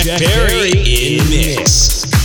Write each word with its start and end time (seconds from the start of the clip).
Jack 0.00 0.22
Perry 0.22 0.70
in 0.70 1.28
mix. 1.28 2.21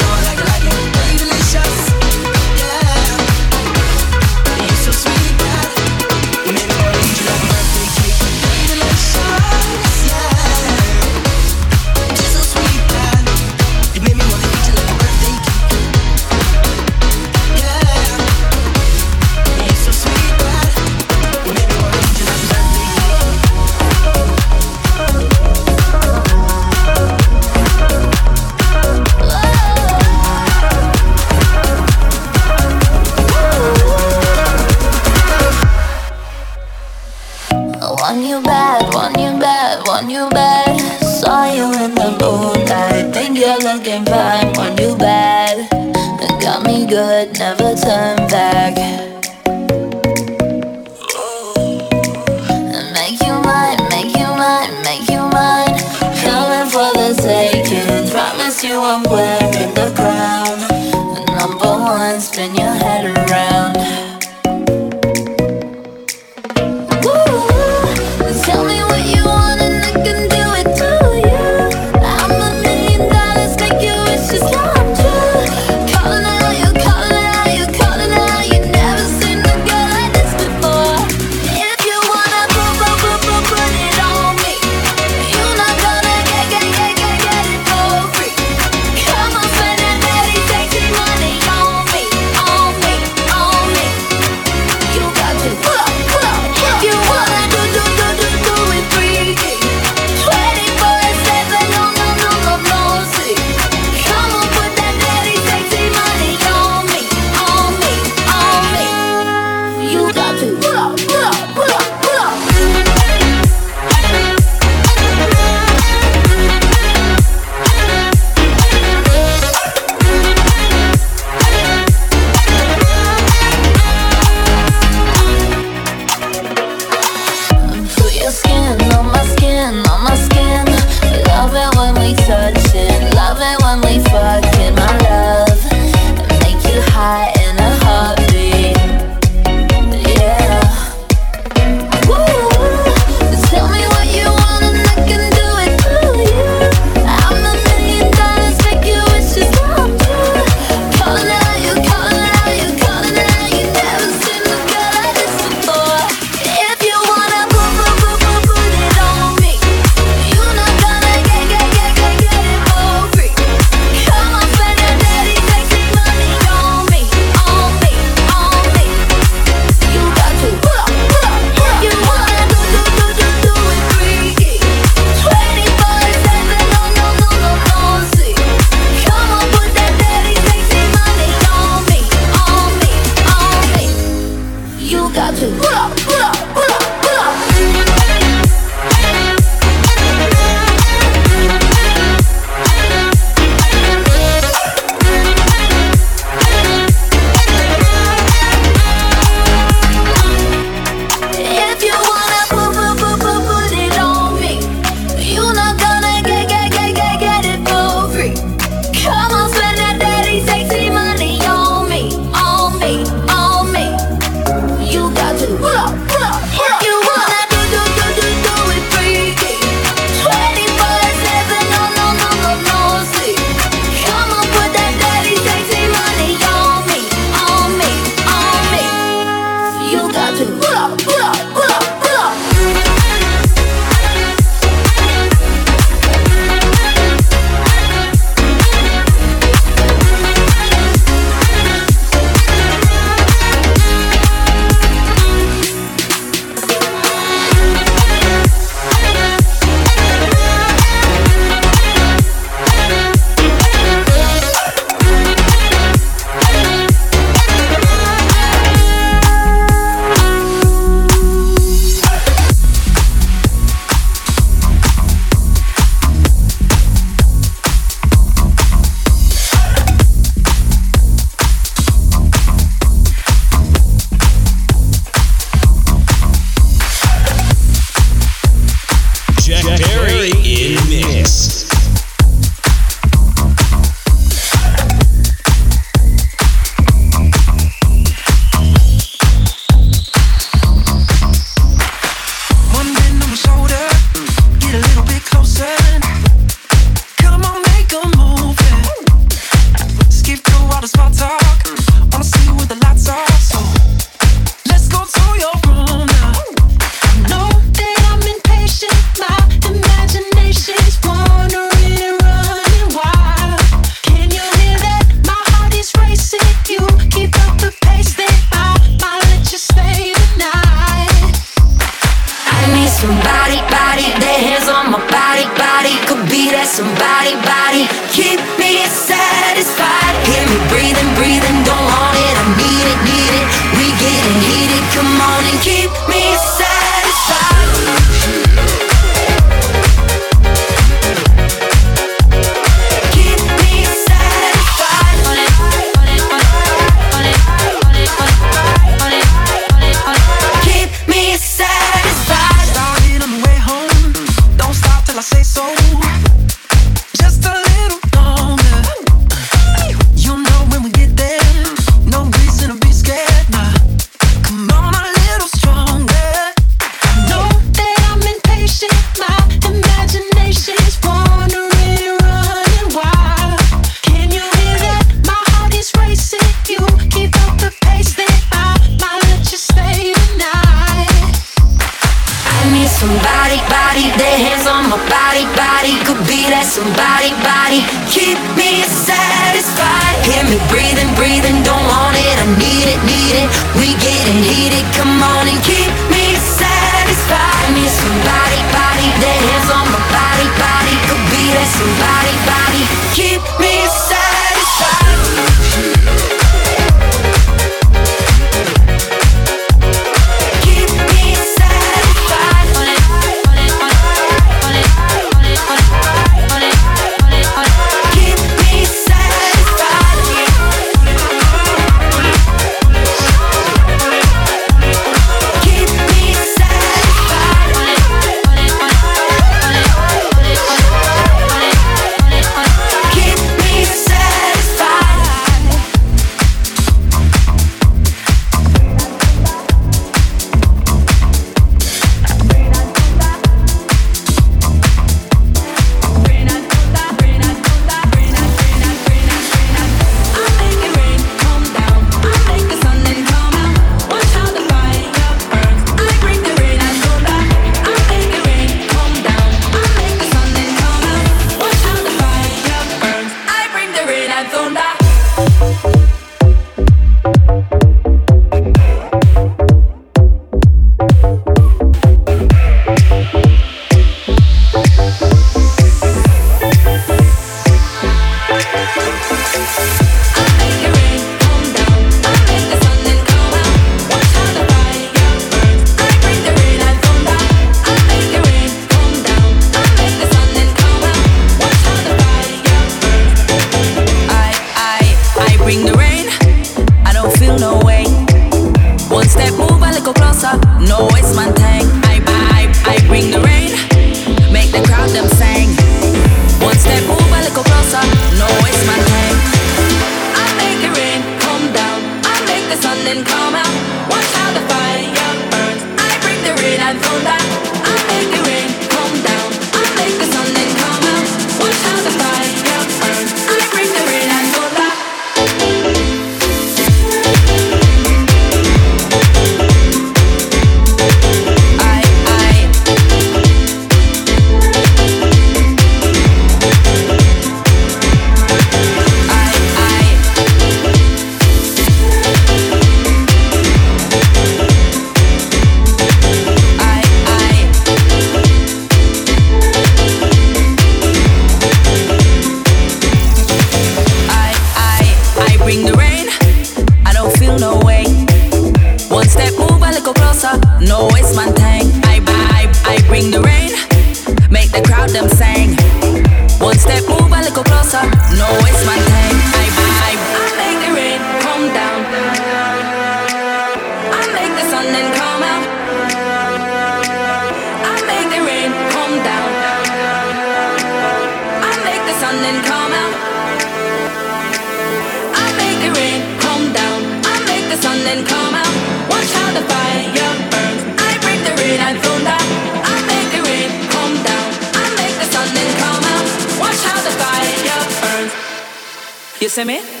You 599.41 599.49
see 599.49 599.63
me? 599.63 600.00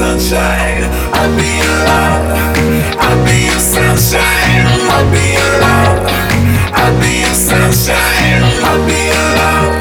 sunshine. 0.00 0.88
I'll 1.12 1.28
be 1.36 1.44
your 1.60 1.78
love. 1.84 2.24
I'll 3.04 3.20
be 3.26 3.36
your 3.52 3.60
sunshine. 3.60 4.64
I'll 4.88 5.04
be 5.12 5.24
your 5.36 5.52
love. 5.60 6.00
I'll 6.72 6.96
be 7.00 7.20
your 7.20 7.36
sunshine. 7.36 8.40
I'll 8.64 8.80
be 8.88 8.96
your 9.12 9.28
love. 9.36 9.76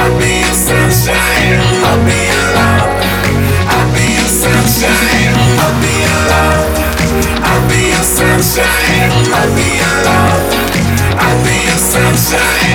I'll 0.00 0.16
be 0.16 0.30
your 0.40 0.56
sunshine. 0.68 1.60
I'll 1.84 2.00
be 2.08 2.16
your 2.32 2.46
love. 2.56 2.88
I'll 3.68 3.88
be 3.92 4.06
your 4.16 4.32
sunshine. 4.32 5.36
I'll 5.60 5.76
be 5.82 5.92
your 6.08 6.20
love. 6.32 6.64
I'll 7.44 7.64
be 7.68 7.80
your 7.92 8.06
sunshine. 8.16 9.12
I'll 9.28 9.52
be 9.52 9.68
your 9.76 9.96
love. 10.08 10.40
I'll 11.20 11.40
be 11.44 11.56
your 11.68 11.80
sunshine. 11.92 12.73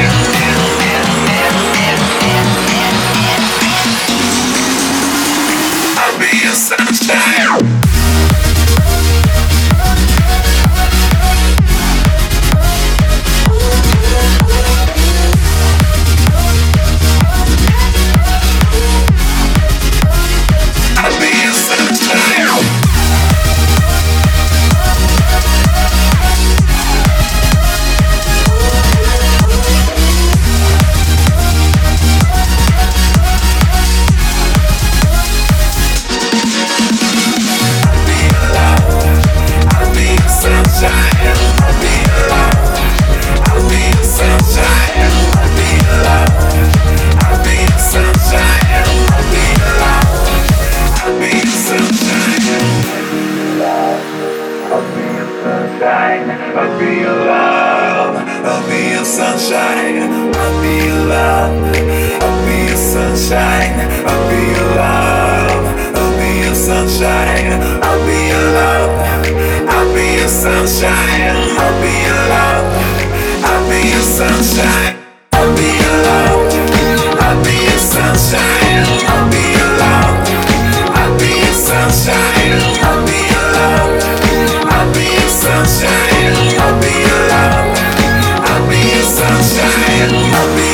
help 90.15 90.55
me. 90.55 90.68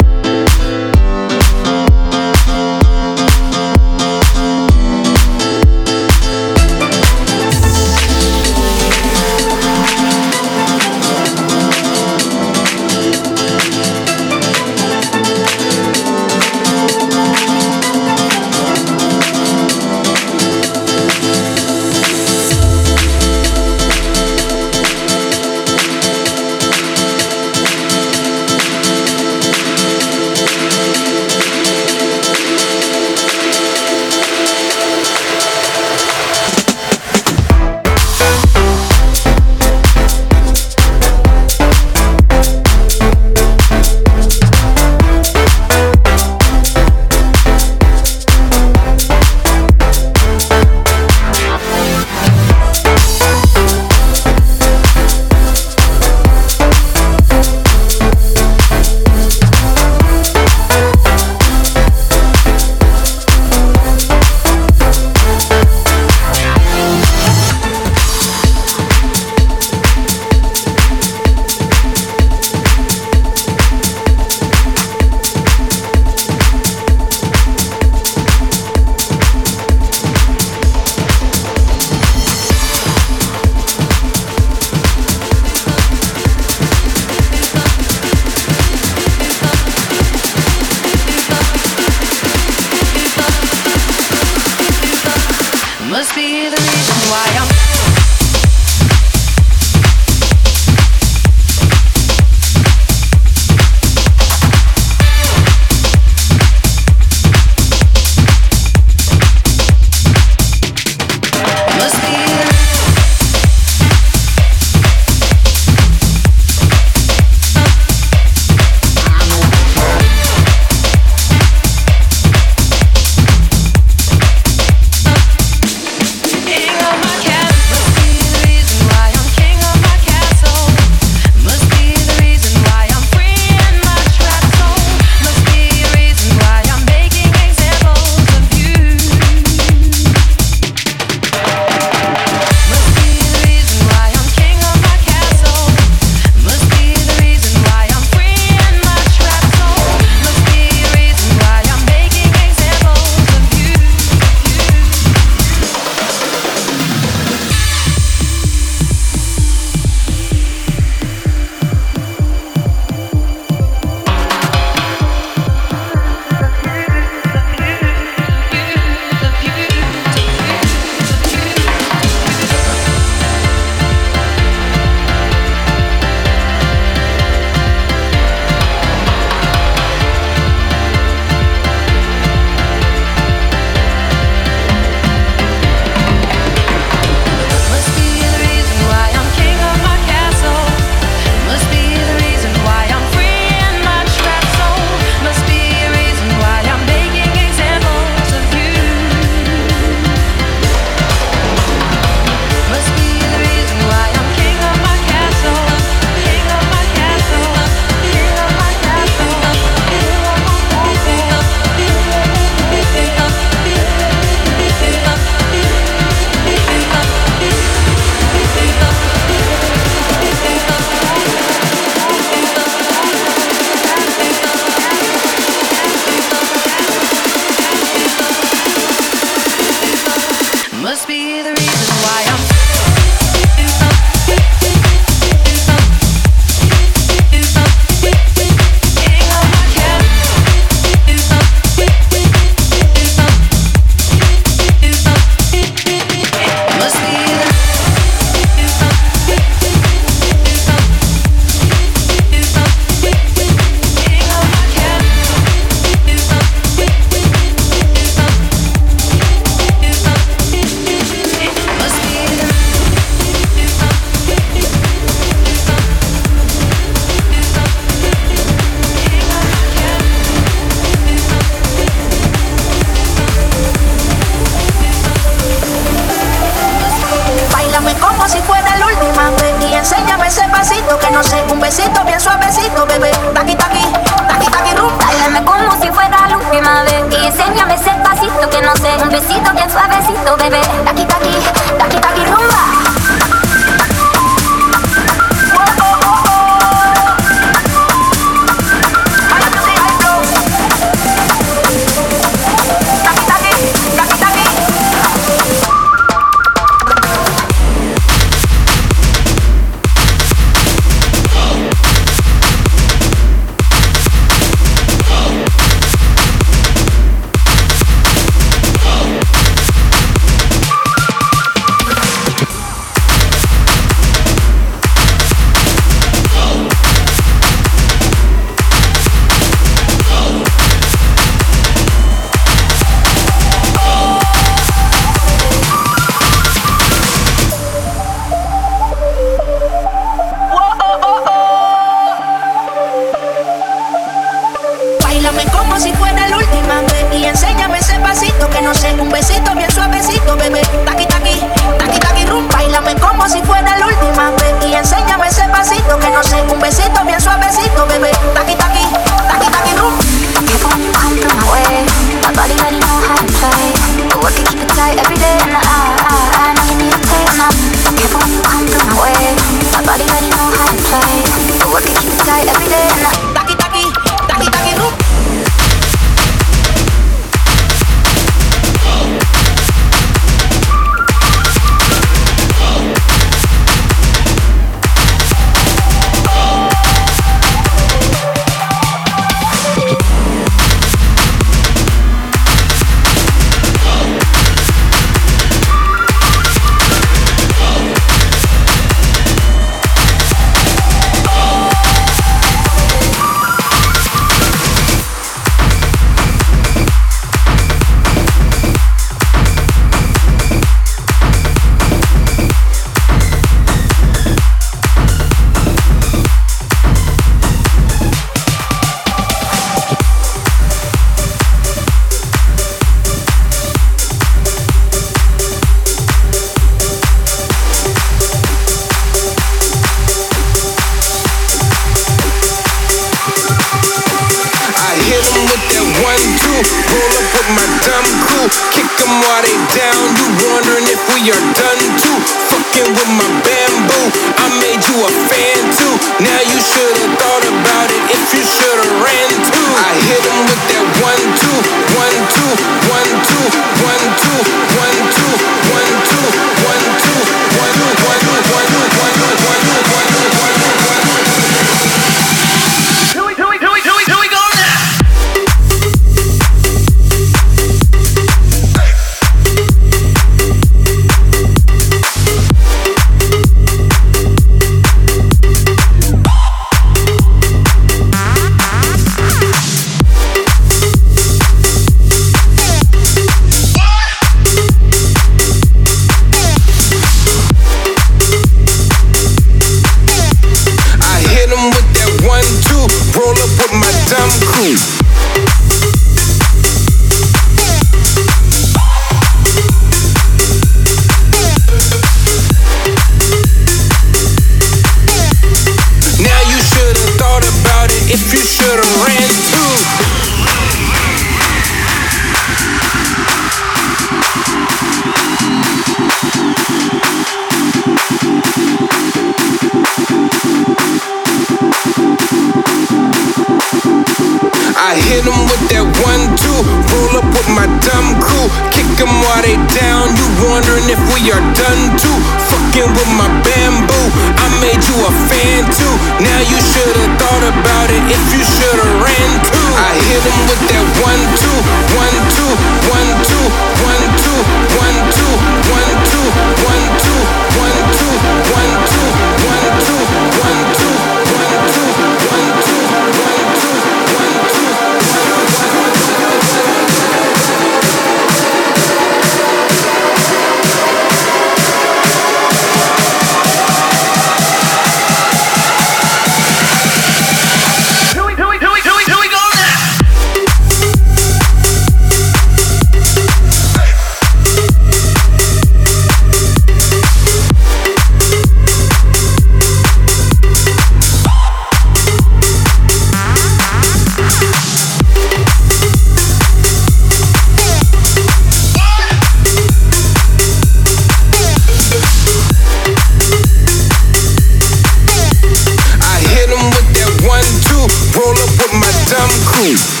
Boom. 599.61 600.00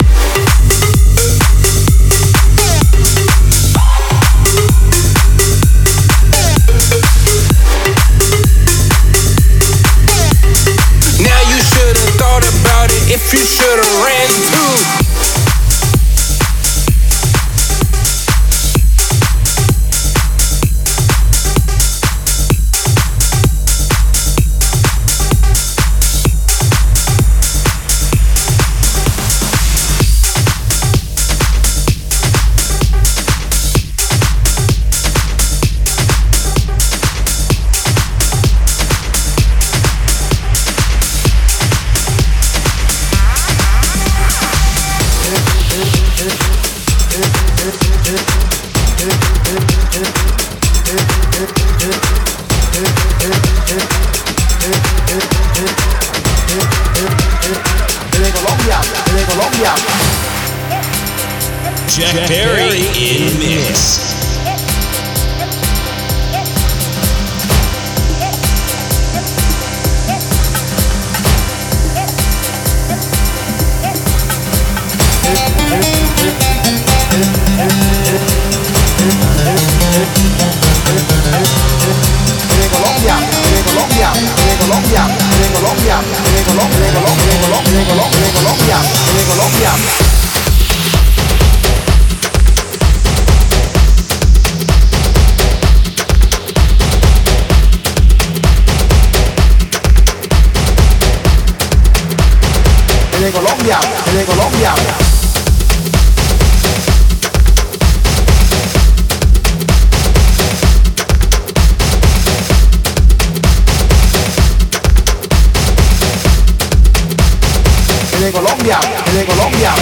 de 118.25 118.31
Colombia, 118.31 118.79
el 119.07 119.15
de 119.15 119.25
Colombia. 119.25 119.73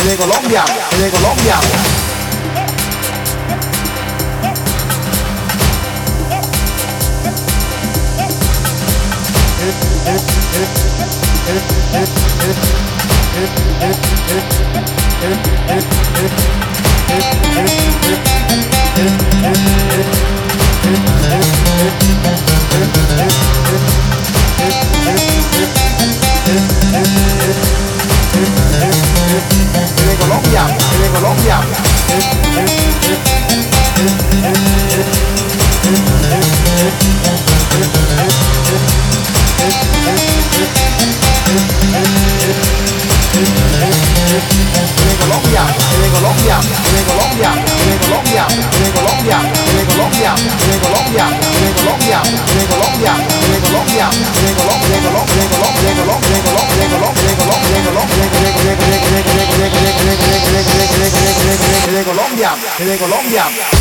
El 0.00 0.08
de 0.08 0.16
Colombia, 0.16 0.64
el 0.90 1.00
de 1.00 1.10
Colombia. 1.10 1.60
El, 12.42 12.95
Colombia. 31.26 31.86
Colombia, 62.06 62.54
de 62.78 62.98
Colombia. 62.98 63.75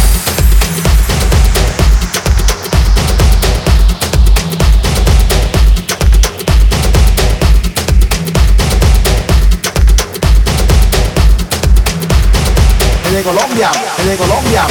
en 13.17 13.23
Colombia, 13.23 13.71
en 13.99 14.17
Colombia. 14.17 14.67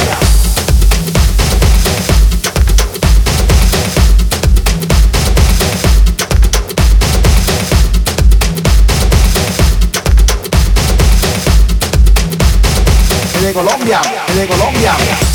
En 13.41 13.53
Colombia, 13.53 14.01
en 14.29 14.47
Colombia. 14.47 15.34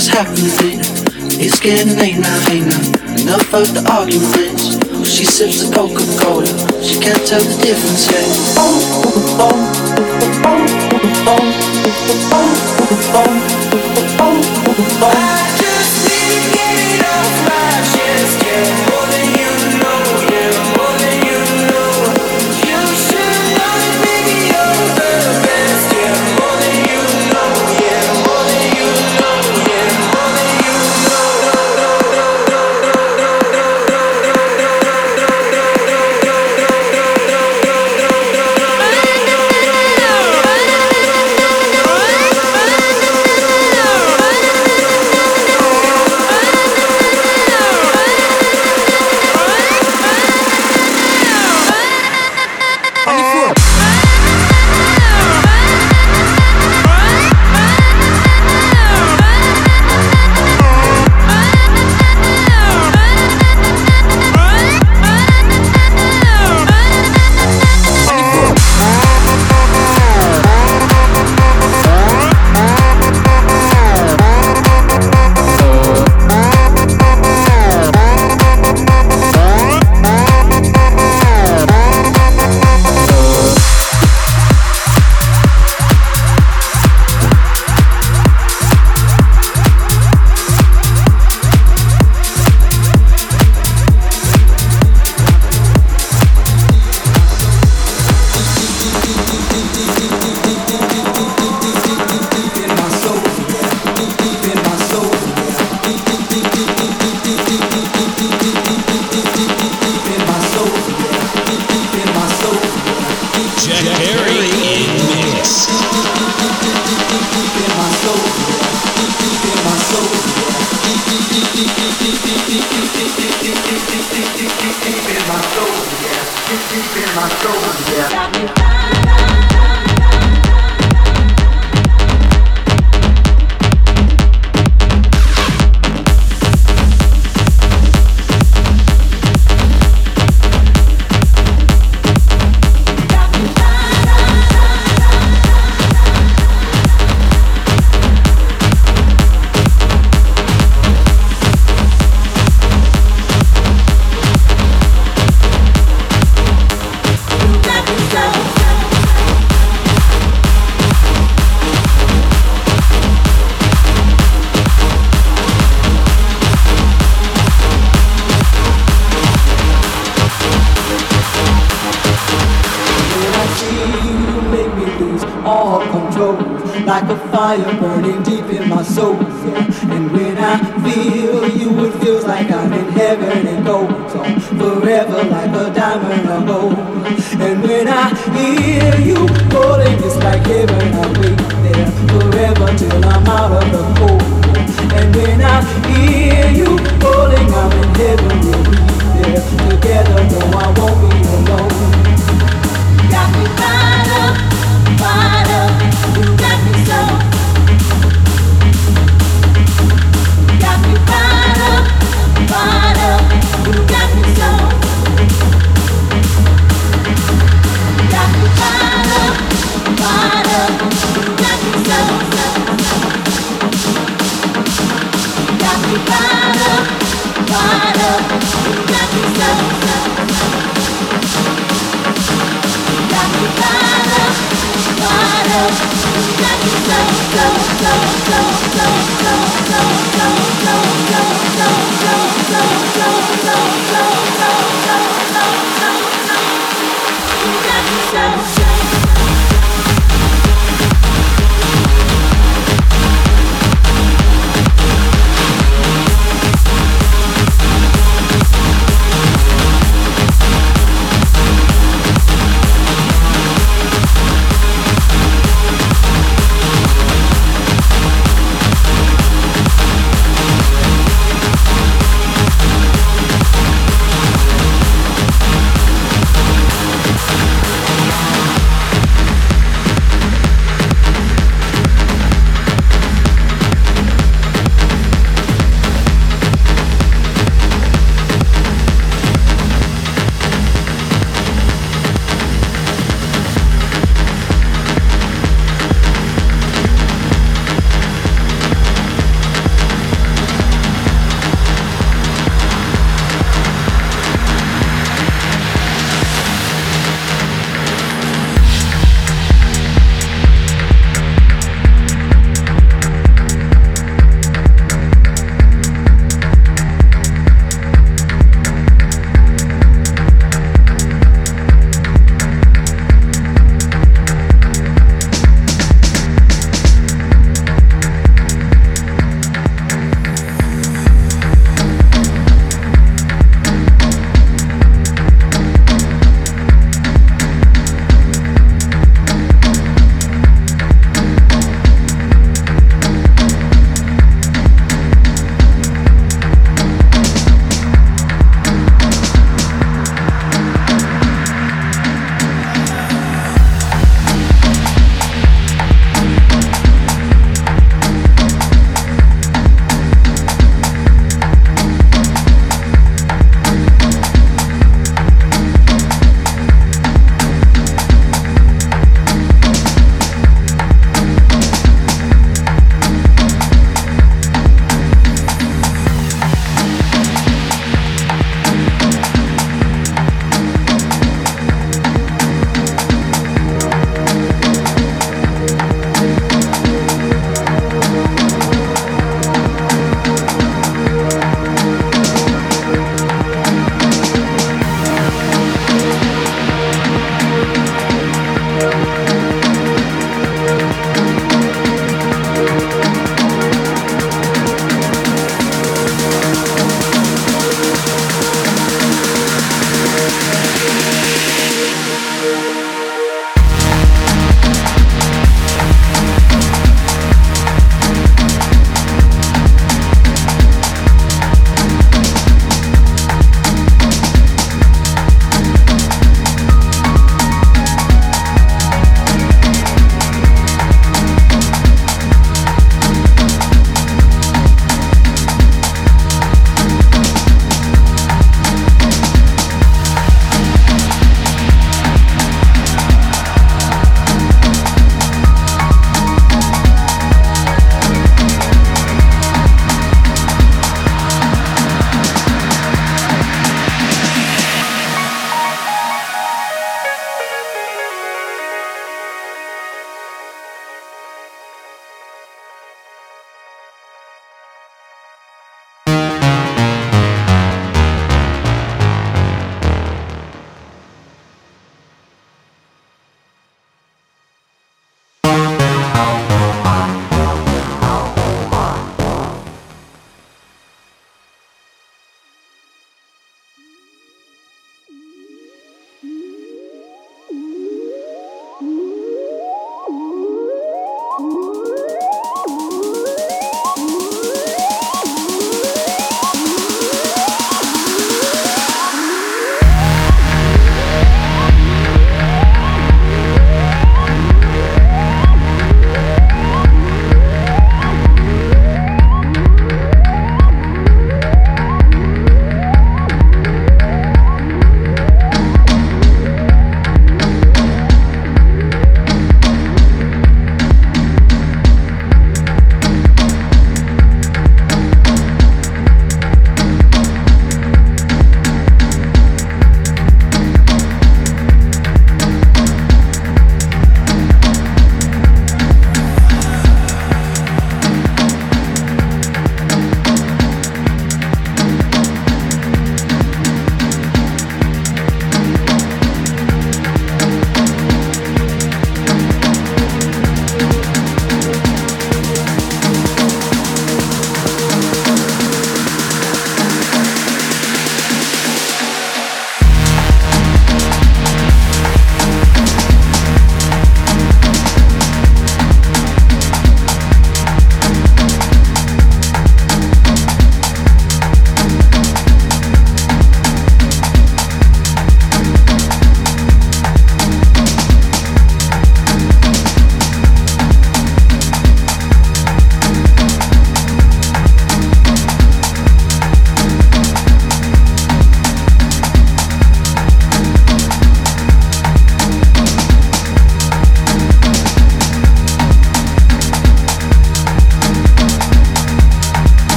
what's 0.00 0.08
happening. 0.08 0.80
It's 1.38 1.60
getting 1.60 1.98
late 1.98 2.18
now, 2.18 2.40
hey 2.48 2.60
now. 2.60 2.80
Enough 3.20 3.52
of 3.52 3.74
the 3.74 3.86
arguments. 3.92 4.80
She 5.06 5.26
sips 5.26 5.62
the 5.62 5.74
Coca 5.76 6.00
Cola. 6.18 6.46
She 6.82 6.98
can't 6.98 7.26
tell 7.26 7.42
the 7.42 7.56
difference 7.62 8.10
yet. 8.10 9.20